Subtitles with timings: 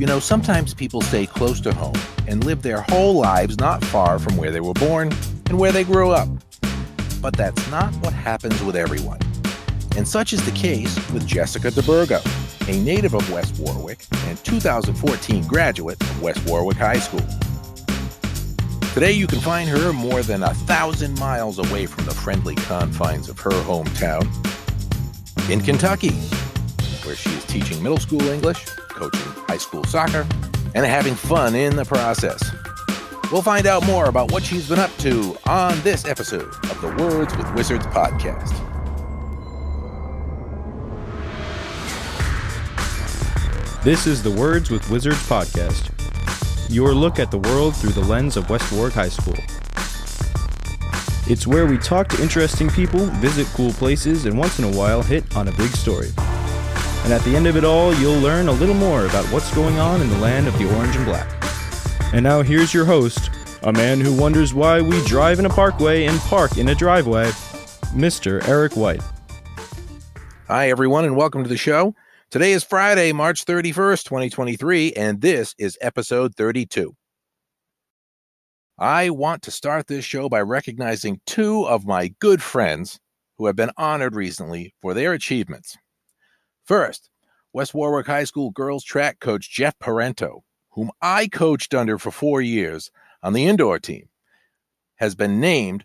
[0.00, 1.92] You know, sometimes people stay close to home
[2.26, 5.12] and live their whole lives not far from where they were born
[5.50, 6.26] and where they grew up.
[7.20, 9.18] But that's not what happens with everyone.
[9.98, 12.18] And such is the case with Jessica DeBurgo,
[12.66, 17.26] a native of West Warwick and 2014 graduate of West Warwick High School.
[18.94, 23.28] Today, you can find her more than a thousand miles away from the friendly confines
[23.28, 24.24] of her hometown
[25.50, 26.14] in Kentucky,
[27.04, 28.64] where she is teaching middle school English,
[29.00, 30.26] coaching high school soccer,
[30.74, 32.42] and having fun in the process.
[33.32, 36.94] We'll find out more about what she's been up to on this episode of the
[37.02, 38.52] Words with Wizards podcast.
[43.82, 45.90] This is the Words with Wizards podcast,
[46.68, 49.38] your look at the world through the lens of West Warwick High School.
[51.26, 55.02] It's where we talk to interesting people, visit cool places, and once in a while
[55.02, 56.10] hit on a big story.
[57.04, 59.78] And at the end of it all, you'll learn a little more about what's going
[59.78, 61.28] on in the land of the orange and black.
[62.12, 63.30] And now here's your host,
[63.62, 67.30] a man who wonders why we drive in a parkway and park in a driveway,
[67.94, 68.46] Mr.
[68.46, 69.02] Eric White.
[70.46, 71.94] Hi, everyone, and welcome to the show.
[72.30, 76.94] Today is Friday, March 31st, 2023, and this is episode 32.
[78.78, 82.98] I want to start this show by recognizing two of my good friends
[83.36, 85.76] who have been honored recently for their achievements.
[86.64, 87.10] First,
[87.52, 92.40] West Warwick High School girls track coach Jeff Parento, whom I coached under for four
[92.40, 92.90] years
[93.22, 94.08] on the indoor team,
[94.96, 95.84] has been named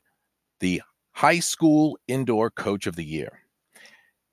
[0.59, 3.39] the High School Indoor Coach of the Year.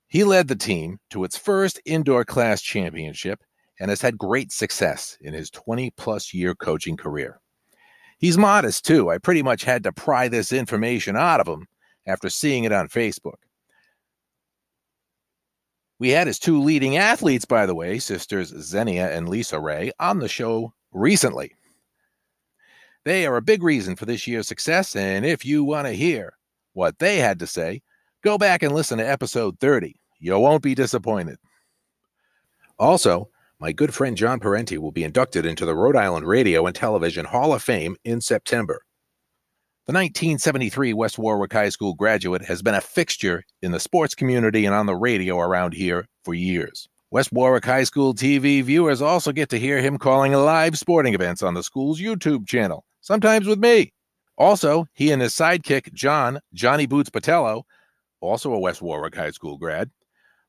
[0.09, 3.43] He led the team to its first indoor class championship
[3.81, 7.41] and has had great success in his 20 plus year coaching career.
[8.19, 9.11] He's modest too.
[9.11, 11.67] I pretty much had to pry this information out of him
[12.07, 13.39] after seeing it on Facebook.
[15.99, 20.19] We had his two leading athletes, by the way, sisters Xenia and Lisa Ray, on
[20.19, 21.53] the show recently.
[23.05, 26.35] They are a big reason for this year's success, and if you want to hear
[26.73, 27.83] what they had to say,
[28.23, 29.97] go back and listen to episode 30.
[30.21, 31.39] You won't be disappointed.
[32.79, 33.29] Also,
[33.59, 37.25] my good friend John Parenti will be inducted into the Rhode Island Radio and Television
[37.25, 38.83] Hall of Fame in September.
[39.85, 44.65] The 1973 West Warwick High School graduate has been a fixture in the sports community
[44.65, 46.89] and on the radio around here for years.
[47.11, 51.43] West Warwick High School TV viewers also get to hear him calling live sporting events
[51.43, 53.93] on the school's YouTube channel, sometimes with me.
[54.39, 57.65] Also, he and his sidekick, John, Johnny Boots Patello,
[58.21, 59.91] also a West Warwick High School grad,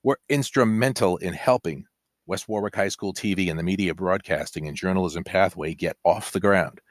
[0.03, 1.85] were instrumental in helping
[2.27, 6.39] West Warwick High School TV and the media broadcasting and journalism pathway get off the
[6.39, 6.81] ground.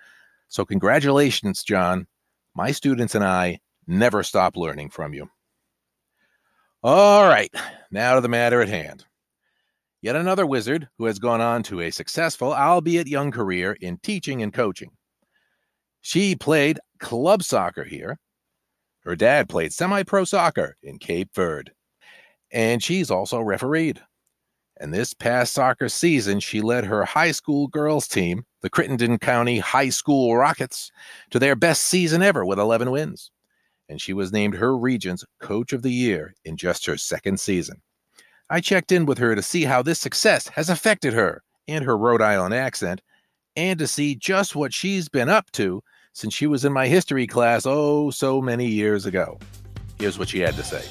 [0.48, 2.08] So, congratulations, John.
[2.54, 5.28] My students and I never stop learning from you.
[6.82, 7.52] All right,
[7.90, 9.04] now to the matter at hand.
[10.00, 14.42] Yet another wizard who has gone on to a successful, albeit young career in teaching
[14.42, 14.90] and coaching.
[16.00, 18.18] She played club soccer here.
[19.04, 21.72] Her dad played semi pro soccer in Cape Verde
[22.52, 24.00] and she's also refereed.
[24.82, 29.60] And this past soccer season, she led her high school girls team, the Crittenden County
[29.60, 30.90] High School Rockets,
[31.30, 33.30] to their best season ever with 11 wins.
[33.88, 37.80] And she was named her region's Coach of the Year in just her second season.
[38.50, 41.96] I checked in with her to see how this success has affected her and her
[41.96, 43.02] Rhode Island accent,
[43.54, 45.80] and to see just what she's been up to
[46.12, 49.38] since she was in my history class oh so many years ago.
[50.00, 50.82] Here's what she had to say.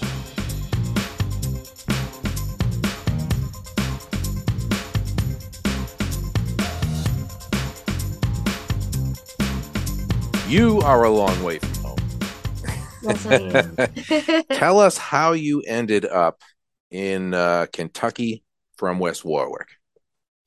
[10.51, 11.97] You are a long way from home.
[13.01, 14.44] Yes, I am.
[14.51, 16.41] Tell us how you ended up
[16.89, 18.44] in uh, Kentucky
[18.75, 19.69] from West Warwick.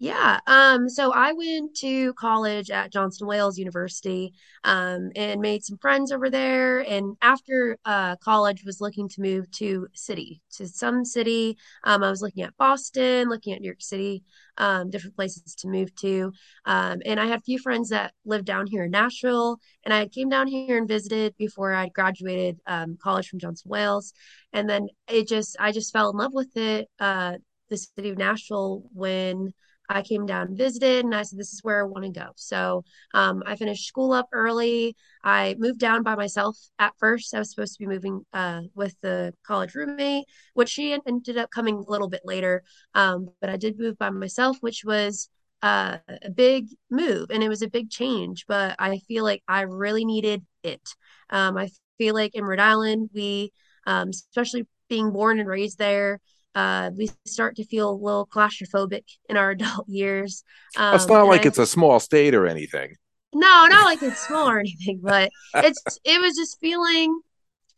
[0.00, 0.40] Yeah.
[0.48, 4.34] Um, so I went to college at Johnson Wales University
[4.64, 6.80] um, and made some friends over there.
[6.80, 11.56] And after uh, college, was looking to move to city, to some city.
[11.84, 14.24] Um, I was looking at Boston, looking at New York City,
[14.58, 16.32] um, different places to move to.
[16.66, 20.08] Um, and I had a few friends that lived down here in Nashville, and I
[20.08, 24.12] came down here and visited before I graduated um, college from Johnson Wales.
[24.52, 27.34] And then it just, I just fell in love with it, uh,
[27.70, 29.54] the city of Nashville when
[29.88, 32.30] I came down and visited, and I said, This is where I want to go.
[32.36, 34.96] So um, I finished school up early.
[35.22, 37.34] I moved down by myself at first.
[37.34, 41.50] I was supposed to be moving uh, with the college roommate, which she ended up
[41.50, 42.62] coming a little bit later.
[42.94, 45.28] Um, but I did move by myself, which was
[45.62, 48.44] uh, a big move and it was a big change.
[48.46, 50.82] But I feel like I really needed it.
[51.30, 53.52] Um, I feel like in Rhode Island, we,
[53.86, 56.20] um, especially being born and raised there,
[56.54, 60.44] uh, we start to feel a little claustrophobic in our adult years.
[60.76, 62.94] Um, it's not like I, it's a small state or anything.
[63.34, 67.20] No, not like it's small or anything, but it's it was just feeling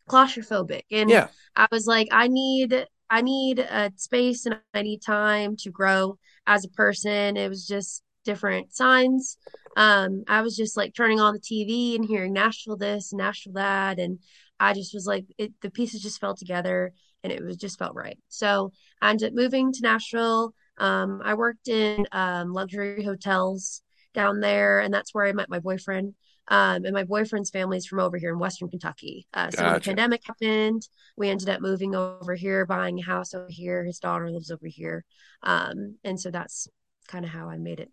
[0.09, 1.27] claustrophobic, and yeah.
[1.55, 6.17] I was like, I need I need a space and I need time to grow
[6.45, 7.37] as a person.
[7.37, 9.37] It was just different signs.
[9.75, 13.53] Um, I was just like turning on the TV and hearing Nashville this and Nashville
[13.53, 14.19] that, and
[14.59, 16.93] I just was like, it, the pieces just fell together
[17.27, 18.17] and it was just felt right.
[18.29, 18.71] So
[19.01, 20.53] I ended up moving to Nashville.
[20.77, 23.81] Um, I worked in um, luxury hotels
[24.13, 26.15] down there, and that's where I met my boyfriend.
[26.47, 29.27] Um, and my boyfriend's family is from over here in Western Kentucky.
[29.33, 29.63] Uh, so gotcha.
[29.63, 30.87] when the pandemic happened,
[31.17, 33.83] we ended up moving over here, buying a house over here.
[33.83, 35.03] His daughter lives over here,
[35.43, 36.69] um, and so that's
[37.09, 37.91] kind of how I made it,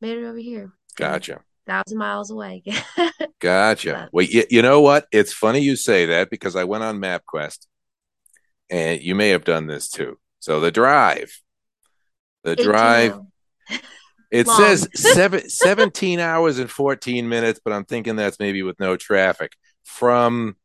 [0.00, 0.72] made it over here.
[0.96, 1.40] Gotcha.
[1.66, 2.62] Thousand miles away.
[3.40, 4.08] gotcha.
[4.12, 5.06] Well, you, you know what?
[5.12, 7.66] It's funny you say that because I went on MapQuest,
[8.70, 10.18] and you may have done this too.
[10.40, 11.38] So the drive,
[12.42, 13.18] the drive.
[14.30, 14.56] It Long.
[14.56, 19.52] says seven, 17 hours and 14 minutes, but I'm thinking that's maybe with no traffic
[19.84, 20.56] from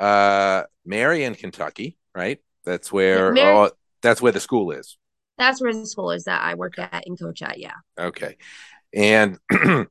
[0.00, 2.40] uh, Marion, Kentucky, right?
[2.64, 3.70] That's where Mar- all,
[4.02, 4.98] that's where the school is.
[5.38, 7.58] That's where the school is that I work at coach at.
[7.58, 7.74] Yeah.
[7.98, 8.36] Okay.
[8.92, 9.38] And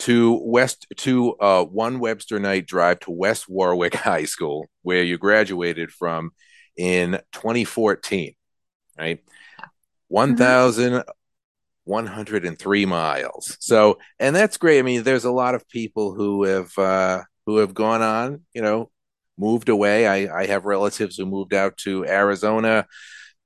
[0.00, 5.18] to West to uh, one Webster Knight drive to West Warwick High School, where you
[5.18, 6.32] graduated from
[6.76, 8.34] in 2014,
[8.98, 9.20] right?
[9.58, 9.66] Yeah.
[10.08, 11.04] 1,000
[11.84, 13.56] 103 miles.
[13.60, 14.78] So, and that's great.
[14.78, 18.62] I mean, there's a lot of people who have uh, who have gone on, you
[18.62, 18.90] know,
[19.36, 20.06] moved away.
[20.06, 22.86] I, I have relatives who moved out to Arizona,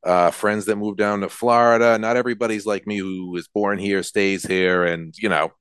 [0.04, 1.98] uh, friends that moved down to Florida.
[1.98, 5.52] Not everybody's like me who was born here, stays here, and you know,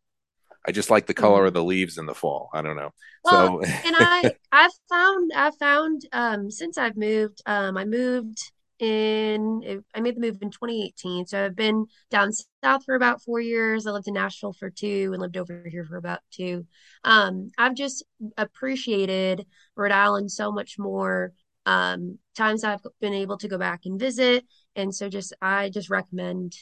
[0.68, 1.48] I just like the color mm-hmm.
[1.48, 2.50] of the leaves in the fall.
[2.54, 2.92] I don't know.
[3.24, 8.40] Well, so, and I I've found I've found um, since I've moved, um, I moved
[8.80, 11.28] in I made the move in 2018.
[11.28, 12.32] So I've been down
[12.64, 13.88] south for about four years.
[13.88, 16.66] I lived in Nashville for two and lived over here for about two.
[17.04, 18.04] Um, I've just
[18.38, 19.46] appreciated
[19.76, 21.32] Rhode Island so much more.
[21.66, 24.46] Um, times I've been able to go back and visit,
[24.76, 26.56] and so just I just recommend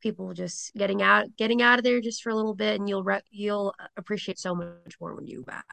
[0.00, 3.04] people just getting out getting out of there just for a little bit, and you'll
[3.04, 5.64] re- you'll appreciate so much more when you back.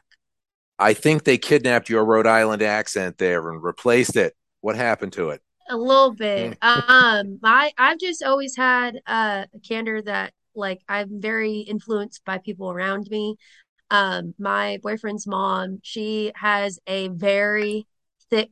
[0.78, 4.34] I think they kidnapped your Rhode Island accent there and replaced it.
[4.60, 5.42] What happened to it?
[5.68, 6.56] a little bit.
[6.62, 12.38] um, I I've just always had uh, a candor that like I'm very influenced by
[12.38, 13.36] people around me.
[13.90, 17.86] Um, my boyfriend's mom, she has a very
[18.30, 18.50] thick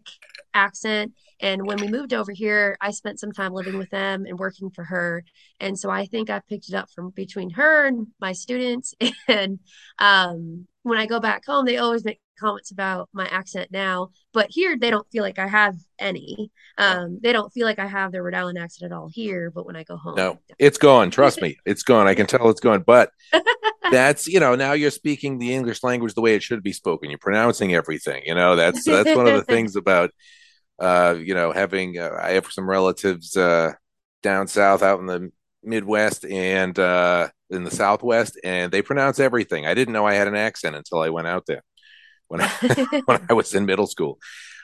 [0.55, 1.12] accent.
[1.40, 4.70] And when we moved over here, I spent some time living with them and working
[4.70, 5.24] for her.
[5.60, 8.94] And so I think I picked it up from between her and my students.
[9.28, 9.58] And
[9.98, 14.46] um, when I go back home, they always make comments about my accent now, but
[14.50, 16.50] here they don't feel like I have any.
[16.78, 19.50] Um, they don't feel like I have the Rhode Island accent at all here.
[19.50, 21.10] But when I go home, no, it's gone.
[21.10, 22.06] Trust me, it's gone.
[22.06, 22.82] I can tell it's gone.
[22.86, 23.10] But
[23.90, 27.10] that's you know now you're speaking the English language the way it should be spoken.
[27.10, 28.22] You're pronouncing everything.
[28.26, 30.10] You know that's that's one of the things about
[30.78, 33.73] uh, you know having uh, I have some relatives uh,
[34.23, 35.31] down south out in the
[35.62, 39.67] Midwest and uh, in the Southwest, and they pronounce everything.
[39.67, 41.62] I didn't know I had an accent until I went out there
[42.28, 42.49] when I,
[43.05, 44.19] when I was in middle school.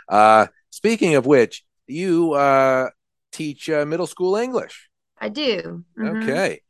[0.09, 2.91] Uh, speaking of which, you uh,
[3.33, 4.89] teach uh, middle school English.
[5.19, 5.85] I do.
[5.99, 6.23] Mm-hmm.
[6.23, 6.61] Okay.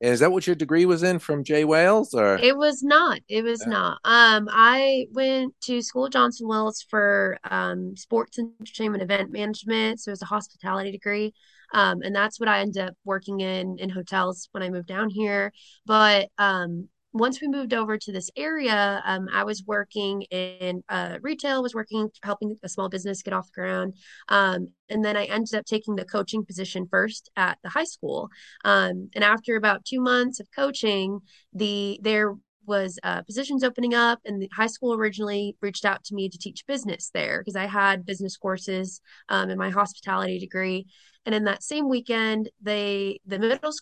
[0.00, 3.20] And is that what your degree was in from Jay Wales or it was not.
[3.28, 3.72] It was yeah.
[3.72, 4.00] not.
[4.04, 10.00] Um I went to school at Johnson Wales for um sports entertainment event management.
[10.00, 11.34] So it was a hospitality degree.
[11.74, 15.10] Um and that's what I ended up working in in hotels when I moved down
[15.10, 15.52] here.
[15.84, 21.18] But um once we moved over to this area, um, I was working in uh,
[21.22, 23.94] retail, was working helping a small business get off the ground,
[24.28, 28.28] um, and then I ended up taking the coaching position first at the high school.
[28.64, 31.20] Um, and after about two months of coaching,
[31.52, 32.34] the there
[32.66, 36.38] was uh, positions opening up, and the high school originally reached out to me to
[36.38, 40.86] teach business there because I had business courses um, in my hospitality degree.
[41.26, 43.72] And in that same weekend, they the middle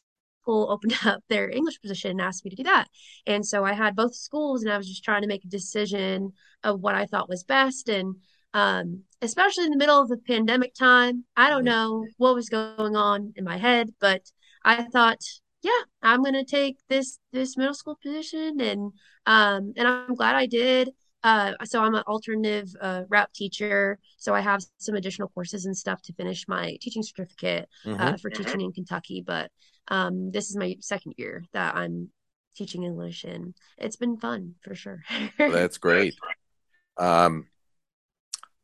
[0.48, 2.88] school opened up their English position and asked me to do that.
[3.26, 6.32] And so I had both schools and I was just trying to make a decision
[6.64, 7.88] of what I thought was best.
[7.88, 8.16] And
[8.54, 12.96] um, especially in the middle of the pandemic time, I don't know what was going
[12.96, 14.22] on in my head, but
[14.64, 15.20] I thought,
[15.62, 18.92] yeah, I'm gonna take this this middle school position and
[19.26, 20.90] um and I'm glad I did.
[21.24, 23.98] Uh, so I'm an alternative uh, route teacher.
[24.18, 28.00] So I have some additional courses and stuff to finish my teaching certificate uh, mm-hmm.
[28.00, 29.24] uh, for teaching in Kentucky.
[29.26, 29.50] But
[29.88, 32.10] um, this is my second year that I'm
[32.56, 35.02] teaching English, and it's been fun for sure.
[35.38, 36.14] well, that's great.
[36.96, 37.46] Um,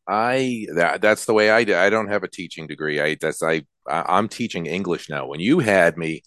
[0.06, 1.76] I that, that's the way I do.
[1.76, 3.00] I don't have a teaching degree.
[3.00, 5.26] I that's I I, am teaching English now.
[5.26, 6.22] When you had me,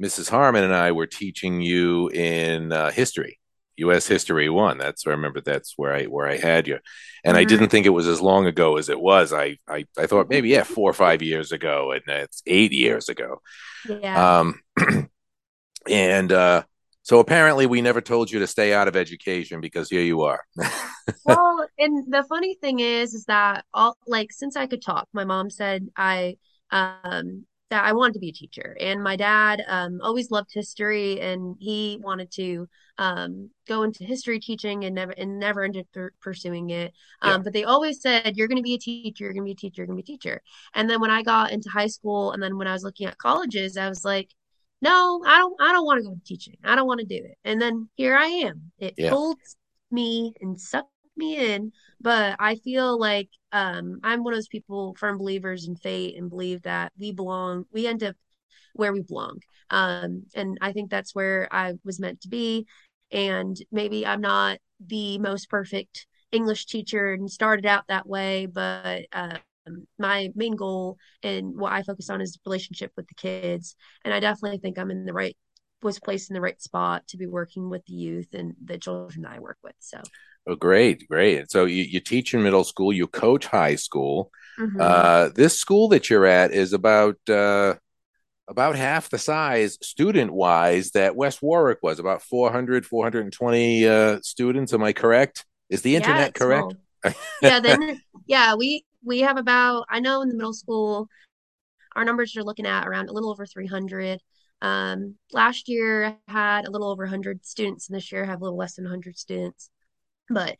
[0.00, 0.28] Mrs.
[0.28, 3.38] Harmon and I were teaching you in uh, history,
[3.76, 4.06] U.S.
[4.06, 4.78] History One.
[4.78, 5.40] That's I remember.
[5.40, 6.78] That's where I where I had you,
[7.24, 7.40] and mm-hmm.
[7.40, 9.32] I didn't think it was as long ago as it was.
[9.32, 13.08] I I, I thought maybe yeah, four or five years ago, and it's eight years
[13.08, 13.40] ago.
[13.88, 14.40] Yeah.
[14.40, 14.60] Um,
[15.88, 16.62] and uh,
[17.02, 20.40] so apparently, we never told you to stay out of education because here you are.
[21.26, 25.24] well, and the funny thing is, is that all like since I could talk, my
[25.24, 26.36] mom said I
[26.70, 31.20] um that I wanted to be a teacher, and my dad um always loved history,
[31.20, 36.12] and he wanted to um go into history teaching and never and never ended th-
[36.20, 36.92] pursuing it.
[37.22, 37.38] Um, yeah.
[37.38, 39.56] but they always said you're going to be a teacher, you're going to be a
[39.56, 40.40] teacher, you're going to be a teacher.
[40.74, 43.18] And then when I got into high school, and then when I was looking at
[43.18, 44.30] colleges, I was like
[44.80, 46.56] no, I don't I don't want to go to teaching.
[46.62, 47.38] I don't want to do it.
[47.44, 48.70] And then here I am.
[48.78, 49.10] It yeah.
[49.10, 49.38] pulled
[49.90, 54.94] me and sucked me in, but I feel like um I'm one of those people
[54.98, 58.16] firm believers in fate and believe that we belong we end up
[58.74, 59.40] where we belong.
[59.70, 62.66] Um and I think that's where I was meant to be
[63.10, 69.06] and maybe I'm not the most perfect English teacher and started out that way, but
[69.12, 69.38] uh
[69.98, 73.76] my main goal and what I focus on is relationship with the kids.
[74.04, 75.36] And I definitely think I'm in the right
[75.82, 79.22] was placed in the right spot to be working with the youth and the children
[79.22, 79.74] that I work with.
[79.80, 80.00] So
[80.46, 81.50] Oh, great, great.
[81.50, 84.30] So you, you teach in middle school, you coach high school.
[84.58, 84.80] Mm-hmm.
[84.80, 87.74] Uh, this school that you're at is about uh,
[88.46, 94.74] about half the size student wise that West Warwick was, about 400, 420 uh, students.
[94.74, 95.46] Am I correct?
[95.70, 96.74] Is the internet yeah, correct?
[97.42, 101.08] yeah, then yeah, we we have about I know in the middle school
[101.96, 104.20] our numbers are looking at around a little over 300.
[104.60, 108.58] Um, last year had a little over 100 students, and this year have a little
[108.58, 109.70] less than 100 students.
[110.30, 110.56] But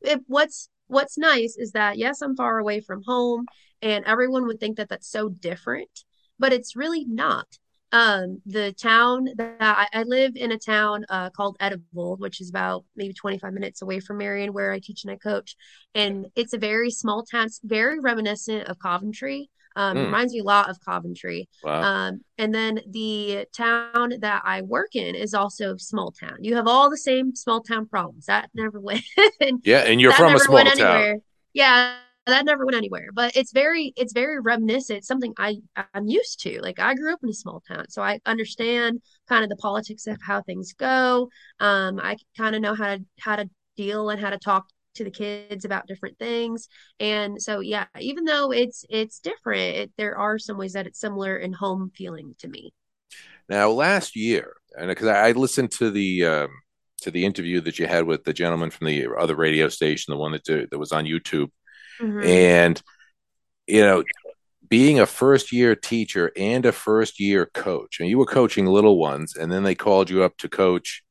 [0.00, 3.46] if, what's what's nice is that yes, I'm far away from home,
[3.82, 6.04] and everyone would think that that's so different,
[6.38, 7.46] but it's really not
[7.94, 12.50] um, the town that I, I, live in a town uh, called Eddyville, which is
[12.50, 15.54] about maybe 25 minutes away from Marion, where I teach and I coach.
[15.94, 19.48] And it's a very small town, it's very reminiscent of Coventry.
[19.76, 20.04] Um, mm.
[20.04, 21.48] Reminds me a lot of Coventry.
[21.62, 21.82] Wow.
[21.82, 26.38] Um, and then the town that I work in is also small town.
[26.40, 28.26] You have all the same small town problems.
[28.26, 29.02] That never went.
[29.64, 30.72] yeah, and you're from a small town.
[30.72, 31.18] Anywhere.
[31.52, 35.56] Yeah, that never went anywhere but it's very it's very reminiscent it's something i
[35.92, 39.44] i'm used to like i grew up in a small town so i understand kind
[39.44, 41.28] of the politics of how things go
[41.60, 45.04] um i kind of know how to how to deal and how to talk to
[45.04, 46.68] the kids about different things
[47.00, 51.00] and so yeah even though it's it's different it, there are some ways that it's
[51.00, 52.72] similar in home feeling to me
[53.48, 56.48] now last year and because I, I listened to the um
[57.02, 60.16] to the interview that you had with the gentleman from the other radio station, the
[60.16, 61.50] one that that was on YouTube,
[62.00, 62.22] Mm-hmm.
[62.22, 62.82] And,
[63.66, 64.04] you know,
[64.68, 68.98] being a first year teacher and a first year coach, and you were coaching little
[68.98, 71.02] ones, and then they called you up to coach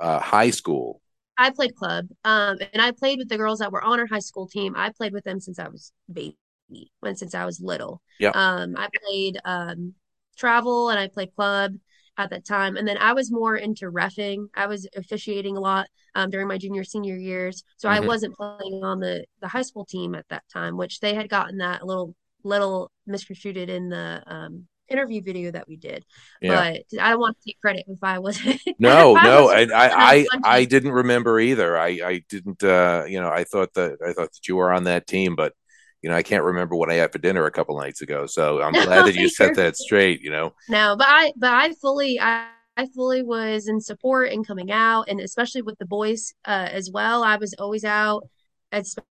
[0.00, 1.00] uh, high school.
[1.36, 4.20] I played club, um, and I played with the girls that were on our high
[4.20, 4.74] school team.
[4.76, 6.36] I played with them since I was baby,
[7.00, 8.00] when since I was little.
[8.18, 8.30] Yeah.
[8.30, 9.94] Um, I played um,
[10.36, 11.74] travel and I played club
[12.16, 12.76] at that time.
[12.76, 14.46] And then I was more into refing.
[14.54, 18.02] I was officiating a lot um, during my junior senior years, so mm-hmm.
[18.02, 21.28] I wasn't playing on the the high school team at that time, which they had
[21.28, 22.14] gotten that a little
[22.44, 26.04] little misconstrued in the um, interview video that we did.
[26.40, 26.72] Yeah.
[26.90, 28.60] But I don't want to take credit if I wasn't.
[28.78, 31.78] No, I no, wasn't I I I, I, didn't remember either.
[31.78, 32.62] I I didn't.
[32.62, 35.52] uh You know, I thought that I thought that you were on that team, but
[36.02, 38.26] you know, I can't remember what I had for dinner a couple nights ago.
[38.26, 40.52] So I'm glad that you set that straight, you know.
[40.68, 45.04] No, but I but I fully I I fully was in support and coming out
[45.08, 47.22] and especially with the boys uh, as well.
[47.22, 48.28] I was always out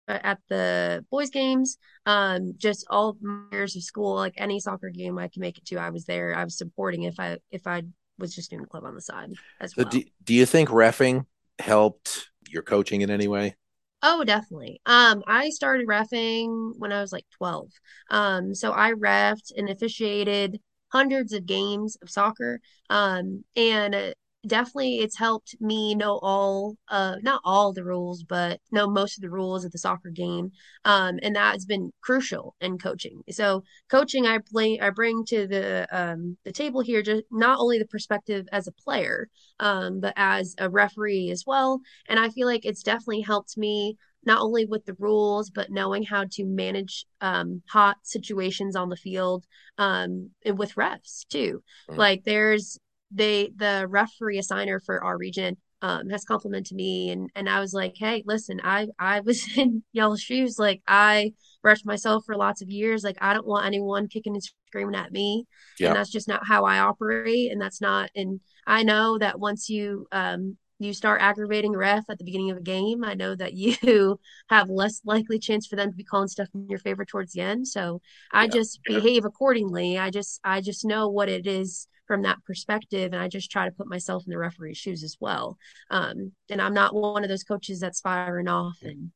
[0.08, 3.16] at at the boys games um just all
[3.52, 6.34] years of school like any soccer game i can make it to i was there
[6.36, 7.82] i was supporting if i if i
[8.18, 11.26] was just doing the club on the side as well do, do you think refing
[11.58, 13.54] helped your coaching in any way
[14.02, 14.80] Oh, definitely.
[14.86, 17.70] Um, I started refing when I was like 12.
[18.10, 20.60] Um, so I refed and officiated
[20.92, 22.60] hundreds of games of soccer.
[22.88, 24.14] Um, and
[24.46, 29.22] definitely it's helped me know all uh not all the rules but know most of
[29.22, 30.50] the rules of the soccer game
[30.84, 35.46] um and that has been crucial in coaching so coaching i play i bring to
[35.46, 39.28] the um the table here just not only the perspective as a player
[39.60, 43.96] um but as a referee as well and i feel like it's definitely helped me
[44.24, 48.96] not only with the rules but knowing how to manage um, hot situations on the
[48.96, 49.46] field
[49.78, 51.62] um, and with refs too.
[51.88, 51.96] Mm.
[51.96, 52.78] Like there's
[53.10, 57.72] they the referee assigner for our region um, has complimented me and and I was
[57.72, 60.58] like, hey, listen, I I was in y'all's shoes.
[60.58, 61.32] Like I
[61.62, 63.04] rushed myself for lots of years.
[63.04, 65.46] Like I don't want anyone kicking and screaming at me.
[65.78, 65.88] Yeah.
[65.88, 67.50] And that's just not how I operate.
[67.52, 72.18] And that's not and I know that once you um you start aggravating ref at
[72.18, 75.90] the beginning of a game, I know that you have less likely chance for them
[75.90, 77.68] to be calling stuff in your favor towards the end.
[77.68, 78.00] So
[78.32, 78.52] I Yeah.
[78.54, 78.98] just Yeah.
[78.98, 79.98] behave accordingly.
[79.98, 83.66] I just I just know what it is from that perspective and I just try
[83.66, 85.58] to put myself in the referee's shoes as well.
[85.90, 89.10] Um, and I'm not one of those coaches that's firing off and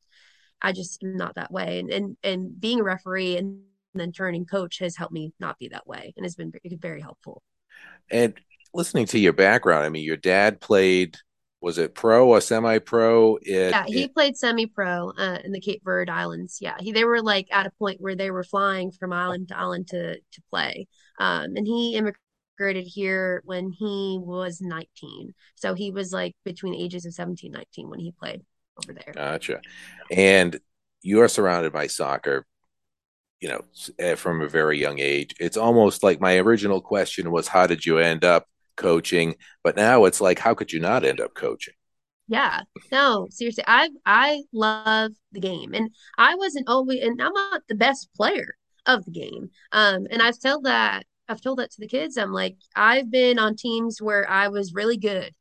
[0.61, 1.79] I just am not that way.
[1.79, 3.61] And and, and being a referee and
[3.93, 7.41] then turning coach has helped me not be that way and has been very, helpful.
[8.09, 8.33] And
[8.73, 11.17] listening to your background, I mean, your dad played,
[11.61, 13.37] was it pro or semi pro?
[13.43, 16.57] Yeah, he played semi-pro uh, in the Cape Verde Islands.
[16.61, 19.57] Yeah, he they were like at a point where they were flying from island to
[19.57, 20.87] island to to play.
[21.19, 22.19] Um, and he immigrated
[22.69, 25.33] here when he was 19.
[25.55, 28.41] So he was like between ages of 17 19 when he played
[28.77, 29.13] over there.
[29.13, 29.61] Gotcha.
[30.09, 30.59] And
[31.01, 32.45] you're surrounded by soccer,
[33.39, 33.61] you know,
[33.99, 35.35] eh, from a very young age.
[35.39, 39.35] It's almost like my original question was, how did you end up coaching?
[39.63, 41.73] But now it's like, how could you not end up coaching?
[42.27, 42.61] Yeah,
[42.93, 47.75] no, seriously, I I love the game, and I wasn't always, and I'm not the
[47.75, 49.49] best player of the game.
[49.73, 52.17] Um, and I've told that I've told that to the kids.
[52.17, 55.33] I'm like, I've been on teams where I was really good,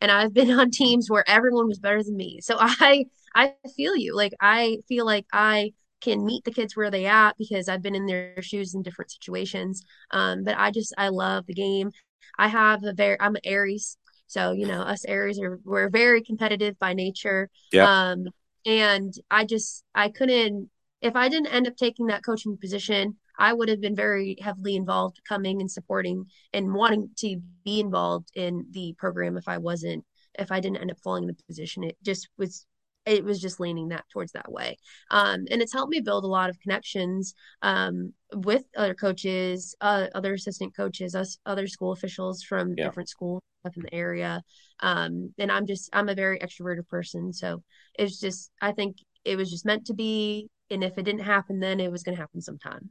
[0.00, 2.40] and I've been on teams where everyone was better than me.
[2.42, 4.14] So I I feel you.
[4.14, 7.94] Like I feel like I can meet the kids where they at because I've been
[7.94, 9.84] in their shoes in different situations.
[10.10, 11.92] Um, but I just I love the game.
[12.38, 13.96] I have a very I'm an Aries.
[14.26, 17.50] So, you know, us Aries are we're very competitive by nature.
[17.72, 17.86] Yep.
[17.86, 18.24] Um,
[18.64, 20.70] and I just I couldn't
[21.00, 24.76] if I didn't end up taking that coaching position, I would have been very heavily
[24.76, 30.04] involved coming and supporting and wanting to be involved in the program if I wasn't
[30.38, 31.84] if I didn't end up falling in the position.
[31.84, 32.66] It just was
[33.04, 34.76] it was just leaning that towards that way.
[35.10, 40.06] Um, and it's helped me build a lot of connections um, with other coaches, uh,
[40.14, 42.84] other assistant coaches, us other school officials from Yeah.
[42.86, 44.42] different schools up in the area.
[44.80, 47.62] Um, and I'm just I'm a very extroverted person, so
[47.98, 50.48] it's just I think it was just meant to be.
[50.70, 52.90] And if it didn't happen then, it was going to happen sometime.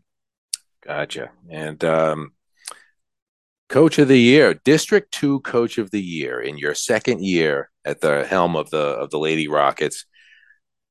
[0.86, 1.32] Gotcha.
[1.50, 2.34] And um,
[3.70, 8.02] coach of the year, District Two Coach of the Year in your second year at
[8.02, 10.06] the helm of the of the Lady Rockets.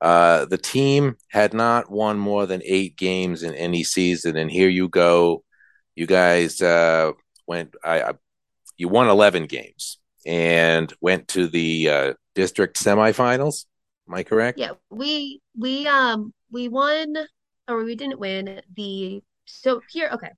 [0.00, 4.68] Uh, the team had not won more than eight games in any season, and here
[4.68, 5.44] you go.
[5.94, 7.12] You guys uh,
[7.46, 7.74] went.
[7.84, 8.12] I, I
[8.76, 13.66] you won eleven games and went to the uh, district semifinals.
[14.08, 14.58] Am I correct?
[14.58, 17.16] Yeah, we we um we won
[17.68, 20.30] or we didn't win the so here okay.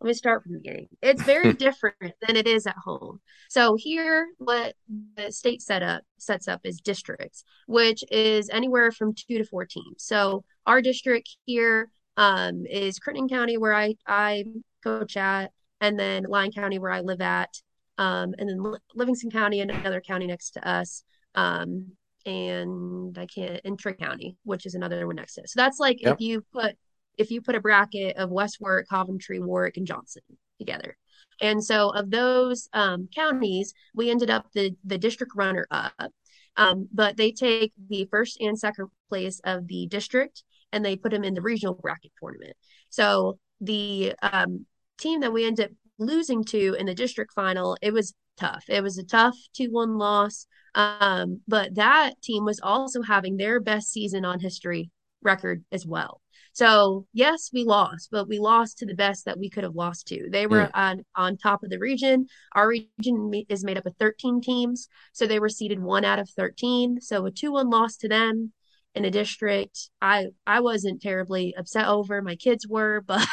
[0.00, 0.88] Let me start from the beginning.
[1.02, 3.20] It's very different than it is at home.
[3.48, 4.74] So here what
[5.16, 9.66] the state set up sets up is districts, which is anywhere from 2 to 4
[9.66, 10.04] teams.
[10.04, 14.44] So our district here um is Crittenden County where I I
[14.84, 15.50] coach at
[15.80, 17.50] and then Lyon County where I live at
[17.96, 21.02] um and then Livingston County and another county next to us.
[21.34, 21.92] Um
[22.26, 25.48] and I can't in Trigg County, which is another one next to it.
[25.50, 26.14] So that's like Yep.
[26.14, 26.76] if you put
[27.18, 30.22] if you put a bracket of West Warwick, Coventry, Warwick, and Johnston
[30.58, 30.96] together.
[31.40, 36.12] And so of those um, counties, we ended up the the district runner up.
[36.56, 41.12] Um, but they take the first and second place of the district and they put
[41.12, 42.56] them in the regional bracket tournament.
[42.90, 44.66] So the um,
[44.98, 48.64] team that we ended up losing to in the district final, it was tough.
[48.68, 50.46] It was a tough 2 1 loss.
[50.74, 54.90] Um, but that team was also having their best season on history
[55.22, 56.20] record as well.
[56.58, 60.08] So yes, we lost, but we lost to the best that we could have lost
[60.08, 60.28] to.
[60.28, 62.26] They were on on top of the region.
[62.52, 66.28] Our region is made up of 13 teams, so they were seeded one out of
[66.30, 67.00] 13.
[67.00, 68.52] So a 2-1 loss to them
[68.96, 69.90] in a district.
[70.02, 72.20] I I wasn't terribly upset over.
[72.22, 73.24] My kids were, but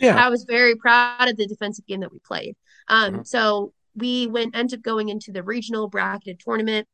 [0.00, 0.16] Yeah.
[0.16, 2.56] I was very proud of the defensive game that we played.
[2.88, 3.26] Um, Mhm.
[3.28, 6.88] so we went ended up going into the regional bracketed tournament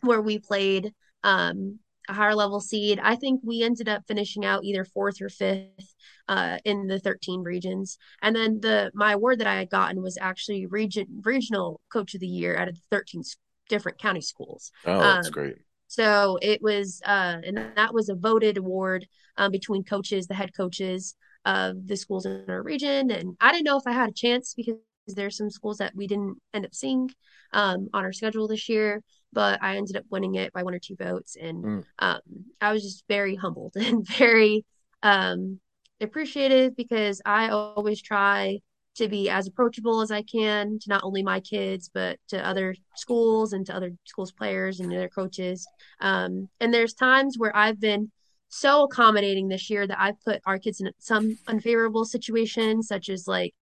[0.00, 0.92] where we played
[1.24, 3.00] um a higher level seed.
[3.02, 5.94] I think we ended up finishing out either fourth or fifth
[6.28, 7.98] uh, in the 13 regions.
[8.22, 12.20] And then the my award that I had gotten was actually region regional coach of
[12.20, 13.36] the year out of the 13 s-
[13.68, 14.70] different county schools.
[14.84, 15.58] Oh, that's Um, great.
[15.88, 20.52] So it was, uh, and that was a voted award um, between coaches, the head
[20.56, 21.14] coaches
[21.44, 23.10] of the schools in our region.
[23.10, 26.06] And I didn't know if I had a chance because there's some schools that we
[26.08, 27.10] didn't end up seeing
[27.52, 30.78] um, on our schedule this year, but I ended up winning it by one or
[30.78, 31.36] two votes.
[31.40, 31.84] And Mm.
[31.98, 32.20] um,
[32.60, 34.64] I was just very humbled and very
[35.02, 35.60] um,
[36.00, 38.60] appreciative because I always try
[38.96, 42.74] to be as approachable as I can to not only my kids but to other
[42.94, 45.66] schools and to other schools players and other coaches.
[46.00, 48.10] Um, and there's times where I've been
[48.48, 53.26] so accommodating this year that I've put our kids in some unfavorable situations, such as
[53.28, 53.54] like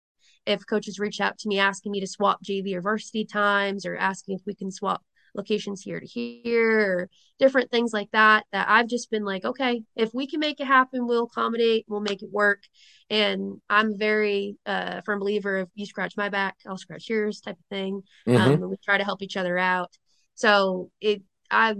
[0.47, 3.97] if coaches reach out to me asking me to swap JV or varsity times or
[3.97, 5.03] asking if we can swap
[5.35, 9.83] locations here to here or different things like that that I've just been like okay
[9.97, 12.63] if we can make it happen we'll accommodate we'll make it work
[13.11, 17.59] and I'm very uh firm believer of you scratch my back I'll scratch yours type
[17.59, 18.63] of thing mm-hmm.
[18.63, 19.93] um we try to help each other out
[20.35, 21.75] so it I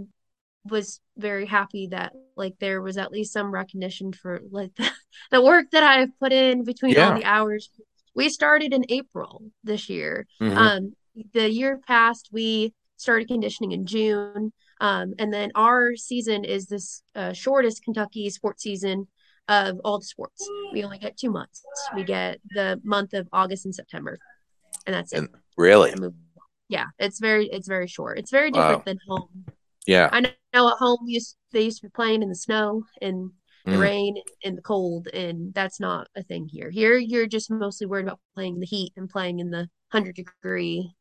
[0.65, 4.91] was very happy that like there was at least some recognition for like the,
[5.31, 7.11] the work that I have put in between yeah.
[7.11, 7.71] all the hours
[8.15, 10.57] we started in April this year mm-hmm.
[10.57, 10.95] um
[11.33, 14.53] the year past we started conditioning in June.
[14.81, 19.07] Um, and then our season is this uh, shortest Kentucky sports season
[19.49, 20.49] of all the sports.
[20.73, 21.63] We only get two months.
[21.95, 24.19] We get the month of August and September,
[24.87, 25.31] and that's and it.
[25.57, 25.95] Really?
[26.69, 28.19] Yeah, it's very it's very short.
[28.19, 28.85] It's very different wow.
[28.85, 29.45] than home.
[29.87, 33.31] Yeah, I know at home used they used to be playing in the snow and
[33.67, 33.81] the mm.
[33.81, 36.71] rain and the cold, and that's not a thing here.
[36.71, 40.17] Here, you're just mostly worried about playing in the heat and playing in the hundred
[40.17, 40.93] degree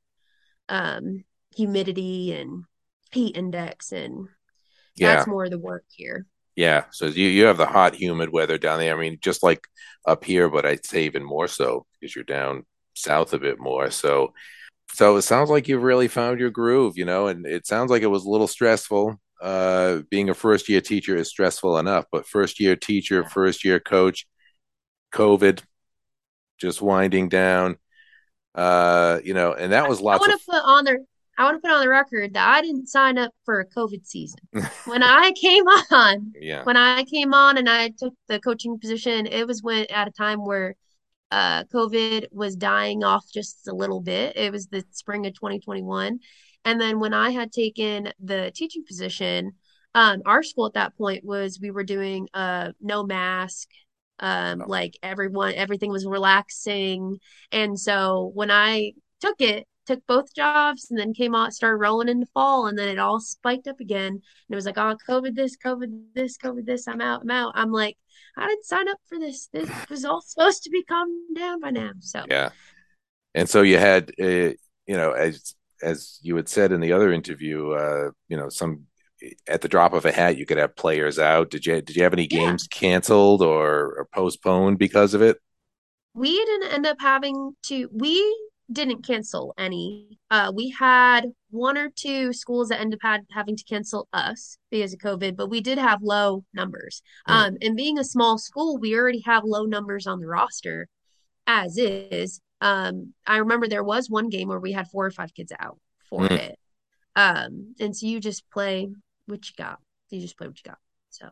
[0.69, 1.23] um
[1.55, 2.63] humidity and
[3.11, 4.27] heat index and
[4.95, 5.15] yeah.
[5.15, 6.25] that's more of the work here.
[6.55, 6.85] Yeah.
[6.91, 8.95] So you, you have the hot, humid weather down there.
[8.95, 9.67] I mean, just like
[10.05, 13.89] up here, but I'd say even more so because you're down south a bit more.
[13.89, 14.33] So,
[14.93, 18.03] so it sounds like you've really found your groove, you know, and it sounds like
[18.03, 19.19] it was a little stressful.
[19.41, 23.79] Uh, being a first year teacher is stressful enough, but first year teacher, first year
[23.79, 24.27] coach,
[25.11, 25.61] COVID,
[26.59, 27.77] just winding down,
[28.55, 30.23] uh, you know, and that was lots.
[30.23, 30.99] I want to put on there
[31.37, 34.05] I want to put on the record that I didn't sign up for a COVID
[34.05, 34.39] season.
[34.85, 36.63] when I came on, yeah.
[36.63, 40.11] when I came on and I took the coaching position, it was when at a
[40.11, 40.75] time where
[41.31, 44.37] uh, COVID was dying off just a little bit.
[44.37, 46.19] It was the spring of 2021.
[46.65, 49.53] And then when I had taken the teaching position,
[49.95, 53.67] um, our school at that point was we were doing uh, no mask,
[54.19, 54.65] um, oh.
[54.67, 57.17] like everyone, everything was relaxing.
[57.51, 62.09] And so when I took it, took both jobs and then came out started rolling
[62.09, 64.13] in the fall and then it all spiked up again.
[64.13, 67.53] And it was like oh covid this covid this covid this i'm out i'm out.
[67.55, 67.97] I'm like
[68.37, 69.47] i didn't sign up for this.
[69.51, 71.91] This was all supposed to be calmed down by now.
[71.99, 72.49] So yeah.
[73.35, 74.53] And so you had uh,
[74.85, 78.85] you know as as you had said in the other interview uh you know some
[79.47, 81.49] at the drop of a hat you could have players out.
[81.49, 82.79] Did you did you have any games yeah.
[82.79, 85.37] canceled or, or postponed because of it?
[86.13, 90.17] We didn't end up having to we didn't cancel any.
[90.31, 94.57] Uh, we had one or two schools that ended up had, having to cancel us
[94.71, 97.01] because of COVID, but we did have low numbers.
[97.27, 97.33] Mm.
[97.33, 100.87] Um, and being a small school, we already have low numbers on the roster
[101.45, 102.41] as is.
[102.61, 105.79] Um, I remember there was one game where we had four or five kids out
[106.09, 106.31] for mm.
[106.31, 106.59] it.
[107.15, 108.89] Um, and so you just play
[109.25, 109.79] what you got.
[110.09, 110.79] You just play what you got.
[111.09, 111.27] So,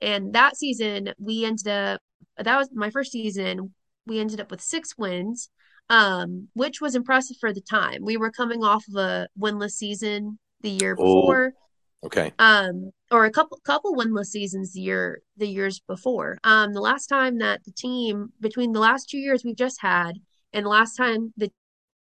[0.00, 2.00] and that season we ended up,
[2.38, 3.74] that was my first season.
[4.06, 5.50] We ended up with six wins
[5.90, 8.02] um, which was impressive for the time.
[8.02, 11.52] We were coming off of a winless season the year oh, before.
[12.02, 12.32] Oh, okay.
[12.38, 16.38] Um, or a couple couple winless seasons the year the years before.
[16.44, 20.12] Um, the last time that the team between the last two years we've just had
[20.52, 21.50] and the last time the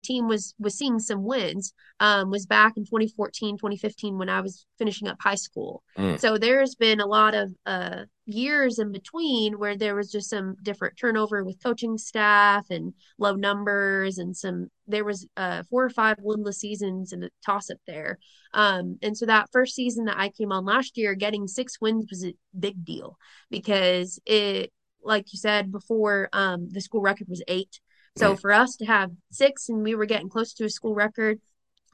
[0.03, 4.67] team was was seeing some wins um, was back in 2014 2015 when i was
[4.79, 5.83] finishing up high school.
[5.97, 6.19] Mm.
[6.19, 10.55] so there's been a lot of uh, years in between where there was just some
[10.63, 15.91] different turnover with coaching staff and low numbers and some there was uh, four or
[15.91, 18.19] five winless seasons and a toss up there.
[18.55, 22.07] Um, and so that first season that i came on last year getting six wins
[22.11, 23.17] was a big deal
[23.51, 27.81] because it like you said before um, the school record was eight
[28.19, 31.41] so for us to have six and we were getting close to a school record,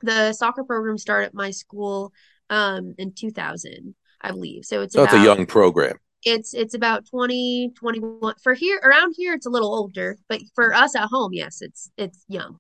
[0.03, 2.13] the soccer program started at my school
[2.51, 4.65] um, in 2000, I believe.
[4.65, 5.97] So it's so about, it's a young program.
[6.25, 9.35] It's it's about 20, 21 for here around here.
[9.35, 12.59] It's a little older, but for us at home, yes, it's it's young,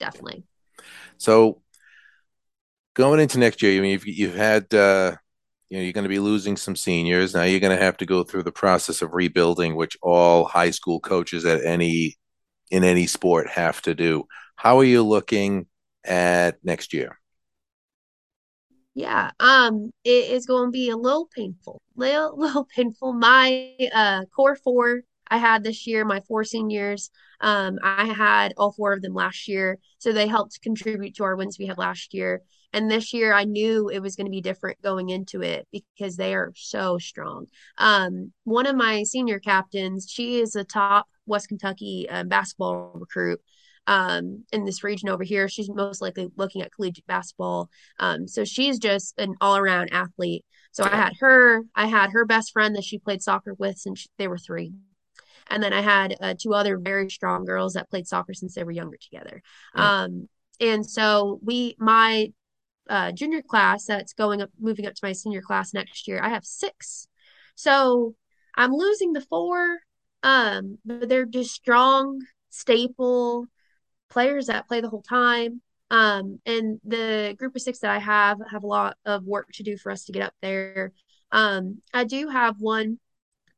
[0.00, 0.44] definitely.
[1.18, 1.62] So
[2.94, 5.16] going into next year, I mean, you've, you've had uh,
[5.68, 8.06] you know you're going to be losing some seniors now you're going to have to
[8.06, 12.16] go through the process of rebuilding which all high school coaches at any
[12.70, 14.26] in any sport have to do.
[14.56, 15.66] How are you looking
[16.04, 17.18] at next year?
[18.94, 23.12] Yeah, um, it is going to be a little painful, little, little painful.
[23.12, 27.10] My uh, core four I had this year, my four seniors.
[27.40, 31.36] Um, I had all four of them last year, so they helped contribute to our
[31.36, 32.42] wins we had last year.
[32.72, 36.16] And this year, I knew it was going to be different going into it because
[36.16, 37.46] they are so strong.
[37.78, 43.40] Um, one of my senior captains, she is a top West Kentucky uh, basketball recruit
[43.86, 45.48] um, in this region over here.
[45.48, 47.70] She's most likely looking at collegiate basketball.
[47.98, 50.44] Um, so she's just an all around athlete.
[50.72, 54.06] So I had her, I had her best friend that she played soccer with since
[54.18, 54.72] they were three.
[55.48, 58.64] And then I had uh, two other very strong girls that played soccer since they
[58.64, 59.42] were younger together.
[59.74, 60.02] Yeah.
[60.02, 60.28] Um,
[60.60, 62.32] and so we, my
[62.88, 66.28] uh, junior class that's going up, moving up to my senior class next year, I
[66.28, 67.08] have six.
[67.54, 68.14] So
[68.56, 69.78] I'm losing the four,
[70.22, 72.20] um, but they're just strong,
[72.50, 73.46] staple
[74.08, 75.60] players that play the whole time.
[75.90, 79.62] Um, and the group of six that I have have a lot of work to
[79.62, 80.92] do for us to get up there.
[81.32, 82.98] Um, I do have one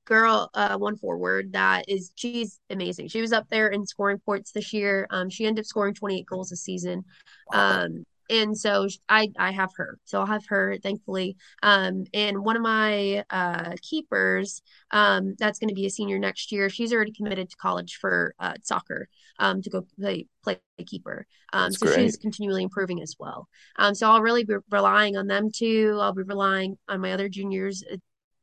[0.05, 3.09] girl, uh, one forward that is she's amazing.
[3.09, 5.07] She was up there in scoring points this year.
[5.11, 7.05] Um, she ended up scoring 28 goals a season.
[7.53, 9.99] Um, and so I I have her.
[10.05, 11.37] So I'll have her, thankfully.
[11.63, 16.53] Um, and one of my uh, keepers, um, that's going to be a senior next
[16.53, 16.69] year.
[16.69, 21.27] She's already committed to college for uh, soccer, um, to go play play keeper.
[21.53, 21.97] Um, so great.
[21.99, 23.49] she's continually improving as well.
[23.77, 25.99] Um, so I'll really be relying on them too.
[26.01, 27.97] I'll be relying on my other juniors, uh,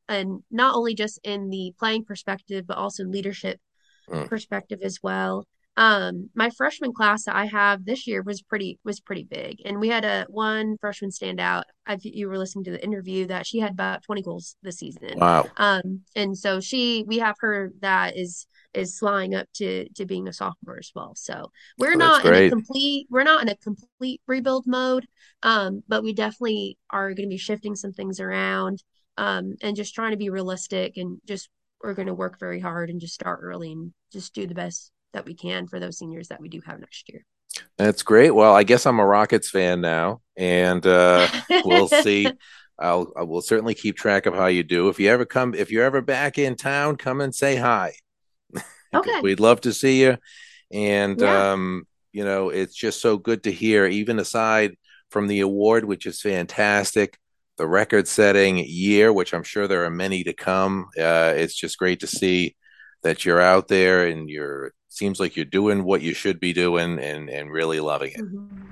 [0.07, 3.59] and not only just in the playing perspective, but also in leadership
[4.09, 4.27] mm.
[4.27, 5.45] perspective as well
[5.77, 9.79] um my freshman class that i have this year was pretty was pretty big and
[9.79, 11.65] we had a one freshman stand out.
[11.87, 15.17] If you were listening to the interview that she had about 20 goals this season.
[15.17, 15.47] Wow.
[15.57, 20.27] Um and so she we have her that is is flying up to to being
[20.27, 21.13] a sophomore as well.
[21.15, 25.05] So we're oh, not in a complete we're not in a complete rebuild mode
[25.43, 28.83] um but we definitely are going to be shifting some things around
[29.17, 31.49] um and just trying to be realistic and just
[31.83, 34.91] we're going to work very hard and just start early and just do the best
[35.15, 37.25] that we can for those seniors that we do have next year.
[37.77, 38.31] That's great.
[38.31, 41.27] Well, I guess I'm a Rockets fan now, and uh,
[41.63, 42.27] we'll see.
[42.77, 44.89] I'll I will certainly keep track of how you do.
[44.89, 47.93] If you ever come, if you're ever back in town, come and say hi.
[48.93, 50.17] Okay, we'd love to see you.
[50.71, 51.51] And yeah.
[51.51, 53.85] um, you know, it's just so good to hear.
[53.85, 54.77] Even aside
[55.09, 57.17] from the award, which is fantastic,
[57.57, 60.85] the record-setting year, which I'm sure there are many to come.
[60.97, 62.55] Uh, it's just great to see
[63.03, 66.99] that you're out there and you're seems like you're doing what you should be doing
[66.99, 68.21] and and really loving it.
[68.21, 68.65] Mm-hmm.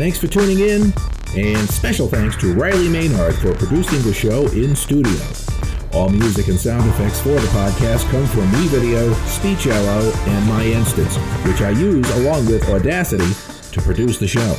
[0.00, 0.94] Thanks for tuning in,
[1.36, 5.49] and special thanks to Riley Maynard for producing the show in studio.
[5.92, 11.60] All music and sound effects for the podcast come from WeVideo, Speechelo, and MyInstants, which
[11.62, 13.32] I use along with Audacity
[13.72, 14.56] to produce the show.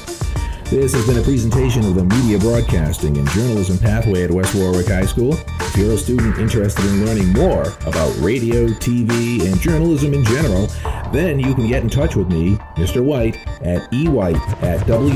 [0.69, 4.87] This has been a presentation of the Media Broadcasting and Journalism Pathway at West Warwick
[4.87, 5.33] High School.
[5.33, 10.67] If you're a student interested in learning more about radio, TV, and journalism in general,
[11.11, 13.03] then you can get in touch with me, Mr.
[13.03, 15.11] White, at ewhite at ww-ps.com.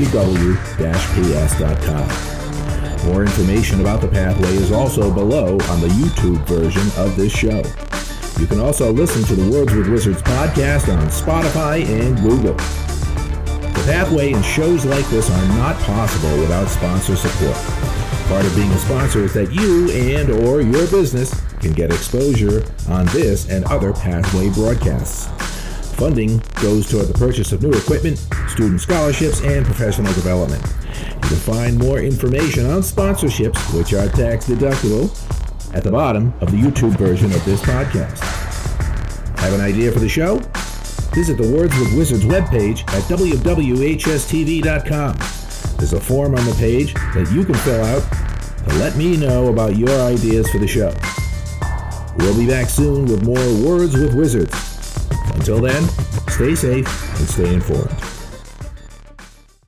[3.06, 7.62] More information about the pathway is also below on the YouTube version of this show.
[8.40, 12.54] You can also listen to the Words with Wizards podcast on Spotify and Google.
[13.72, 17.56] The pathway and shows like this are not possible without sponsor support.
[18.28, 22.64] Part of being a sponsor is that you and or your business can get exposure
[22.88, 25.28] on this and other pathway broadcasts.
[25.94, 30.62] Funding goes toward the purchase of new equipment, student scholarships, and professional development.
[31.28, 35.10] Can find more information on sponsorships, which are tax deductible,
[35.74, 38.20] at the bottom of the YouTube version of this podcast.
[39.40, 40.38] Have an idea for the show?
[41.14, 45.16] Visit the Words with Wizards webpage at www.hstv.com.
[45.78, 48.04] There's a form on the page that you can fill out
[48.68, 50.94] to let me know about your ideas for the show.
[52.18, 54.54] We'll be back soon with more Words with Wizards.
[55.34, 55.82] Until then,
[56.28, 56.86] stay safe
[57.18, 58.05] and stay informed.